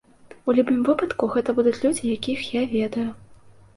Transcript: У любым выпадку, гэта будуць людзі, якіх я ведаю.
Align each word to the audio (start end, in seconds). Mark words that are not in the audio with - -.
У 0.51 0.55
любым 0.59 0.77
выпадку, 0.87 1.29
гэта 1.37 1.55
будуць 1.59 1.77
людзі, 1.83 2.03
якіх 2.17 2.39
я 2.59 2.67
ведаю. 2.75 3.09